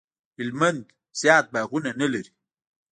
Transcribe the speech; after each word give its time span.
هلمند 0.37 0.81
زیات 1.19 1.45
باغونه 1.53 1.89
نه 2.01 2.07
لري 2.13 2.31